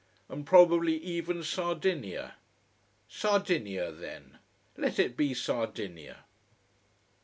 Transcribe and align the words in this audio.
And 0.29 0.47
probably 0.47 0.97
even 0.97 1.43
Sardinia. 1.43 2.33
Sardinia 3.07 3.91
then. 3.91 4.39
Let 4.75 4.97
it 4.97 5.15
be 5.15 5.35
Sardinia. 5.35 6.25